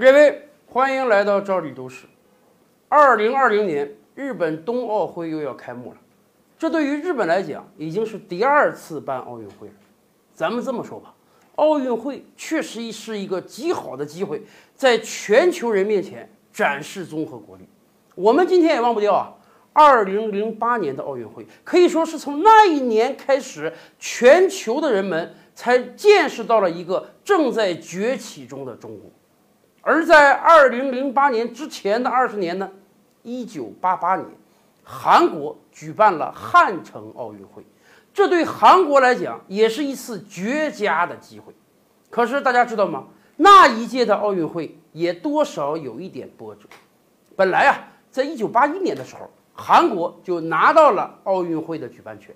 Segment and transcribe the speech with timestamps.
[0.00, 2.06] 各位，欢迎来到赵李都市。
[2.88, 5.98] 二零二零年，日本冬奥会又要开幕了，
[6.58, 9.74] 这对于日本来讲已经是第二次办奥运会了。
[10.32, 11.14] 咱们这么说吧，
[11.56, 14.42] 奥运会确实是一个极好的机会，
[14.74, 17.68] 在全球人面前展示综合国力。
[18.14, 19.34] 我们今天也忘不掉啊，
[19.74, 29.10] 二零零八年的奥运会可以说是从那一年开始，全球的人们才见识到了一个正在崛起中的中国。
[29.82, 32.70] 而在二零零八年之前的二十年呢，
[33.22, 34.28] 一九八八年，
[34.84, 37.64] 韩国举办了汉城奥运会，
[38.12, 41.54] 这对韩国来讲也是一次绝佳的机会。
[42.10, 43.06] 可是大家知道吗？
[43.36, 46.68] 那一届的奥运会也多少有一点波折。
[47.34, 52.34] 本来啊，在一九八一年的时候，韩国就拿到了奥运会的举办权，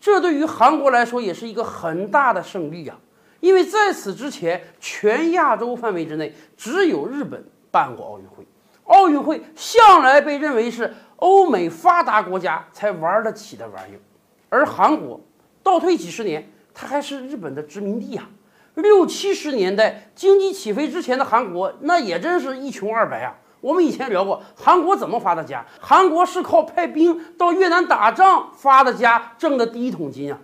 [0.00, 2.98] 这对于韩国来说也是一个很大的胜利啊。
[3.40, 8.46] 因为在此之前，全亚洲范围之内只有日本办过奥运会，
[8.84, 14.00] 奥运会向来被认为是欧美发达国家才玩得起的玩意儿，
[14.48, 15.20] 而韩国
[15.62, 18.28] 倒退几十年，它还是日本的殖民地呀。
[18.74, 23.34] 六七十年代经济起飞之前的韩国，那也真是一穷二白啊。
[23.62, 25.64] 我们以前聊过，韩国怎么发的家？
[25.80, 30.38] 韩国是靠派兵到越南打仗发的家，挣的第一桶金啊。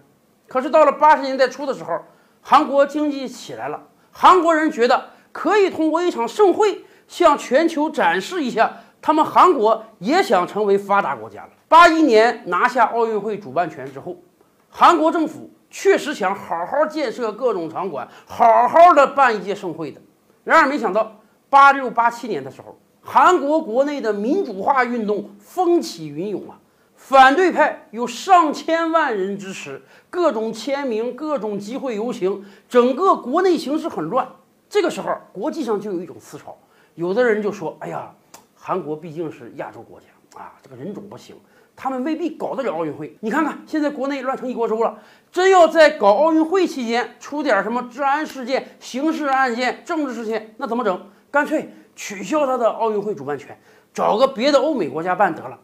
[0.48, 2.03] 可是到了八十年代初的时候，
[2.44, 11.50] 韩国经济起来了，韩国人觉得可以通过一场盛会向全球展示一下，他们韩国也想成为发达国家了。
[11.68, 14.16] 八一年拿下奥运会主办权之后，
[14.68, 20.00] 韩国政府确实想好好建设各种场馆，好好的办一届盛会的。
[20.44, 26.58] 然而没想到，八六八七年的时候，韩国国内的民主化运动风起云涌啊。
[27.03, 34.27] 反对派有上千万人支持，各种签名，各种集会游行，整个国内形势很乱。
[34.70, 36.56] 这个时候，国际上就有一种思潮，
[36.94, 38.14] 有的人就说：“哎呀，
[38.55, 41.34] 韩国毕竟是亚洲国家啊，这个人种不行，
[41.75, 43.14] 他们未必搞得了奥运会。
[43.19, 44.97] 你看看现在国内乱成一锅粥了，
[45.32, 51.10] 真要在搞奥运会期间出点什么治安事件、刑事案件、政治事件，那怎么整？
[51.32, 53.59] 干脆取消他的奥运会主办权，
[53.93, 55.59] 找个别的欧美国家办得了。”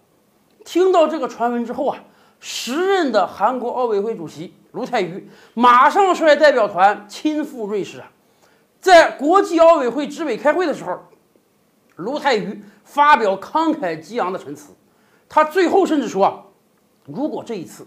[0.69, 1.99] 听到这个传闻之后啊，
[2.41, 8.11] 时任的韩国奥委会主席卢泰愚马上率代表团亲赴瑞士啊，
[8.79, 10.99] 在国际奥委会执委开会的时候，
[11.97, 14.75] 卢泰愚发表慷慨激昂的陈词，
[15.27, 16.45] 他最后甚至说啊，
[17.07, 17.87] 如果这一次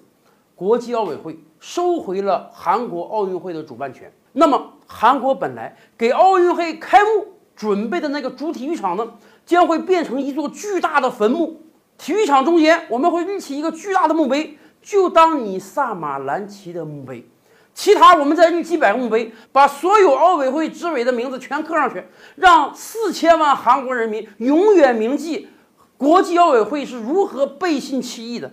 [0.55, 9.07] 国际奥委会收回了韩国奥运会的主办权，那么韩国本来给奥运会开幕准备的那个主体育场呢，
[9.45, 11.61] 将会变成一座巨大的坟墓。
[12.01, 17.29] 体育场中间，我们会立起一个巨大的墓碑，就当你萨马兰奇的墓碑。
[17.75, 22.03] 其他我们再立几百个墓碑，把所有奥委会执委的名字全刻上去，
[22.37, 25.49] 让四千万韩国人民永远铭记
[25.95, 28.51] 国际奥委会是如何背信弃义的。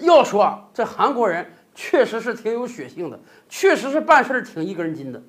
[0.00, 5.22] 要说啊，这韩国人确实是挺有血性的，确实是办事挺一根筋的。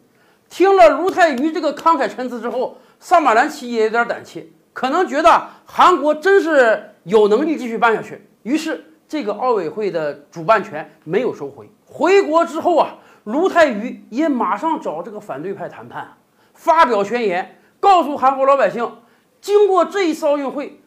[0.50, 6.90] 听了卢泰愚这个慷慨陈词之后，萨马兰奇也有点胆怯，可能觉得韩国真是。
[7.03, 11.69] 有能力继续办下去，于是这个奥委会的主办权没有收回。
[11.86, 16.13] 回国之后啊，卢泰愚也马上找这个反对派谈判，
[16.53, 18.90] 发表宣言，告诉韩国老百姓，
[19.42, 20.80] 经过这一次奥运会，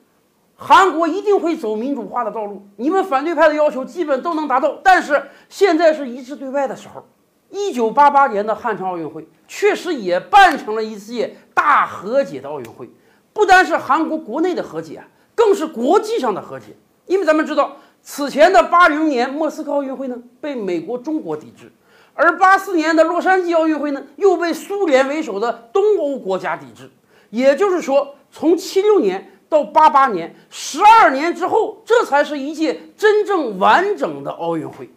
[0.57, 2.67] 韩国一定会走民主化的道路。
[2.77, 7.07] 你们反对派的要求基本都能达到，但是现在是一致对外的时候。
[7.49, 12.91] 一九八八年的汉城奥运会确实也办成了一届大和解的奥运会，
[13.33, 15.05] 不单是韩国国内的和解。
[15.37, 16.75] 更是国际上的和解，
[17.07, 21.71] 因为咱们知道，此前的八零年莫斯科奥运会呢被美国、中国抵制，
[22.15, 26.91] 而八四年的洛杉矶奥运会呢又被苏联为首的东欧国家抵制。
[27.31, 34.91] 也就是说，从七六年到八八年，十二年之后，这才是一届真正完整的奥运会。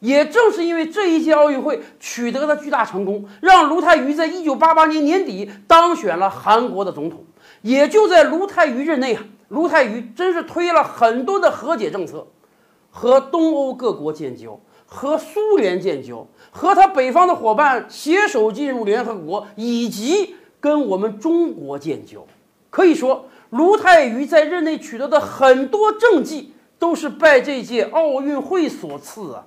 [0.00, 7.24] 也正是因为这一届奥运会取得了巨大成功，让卢泰愚在一九八八年年底当选了韩国的总统。
[7.62, 9.24] 也就在卢泰愚任内啊。
[9.48, 12.26] 卢泰愚真是推了很多的和解政策，
[12.90, 22.26] 和东欧各国建交，和苏联建交，和他北方的伙伴携手进入联合国，以及跟我们中国建交。
[22.70, 29.46] 可以说，卢泰愚在任内取得的很多政绩，都是拜这届奥运会所赐啊。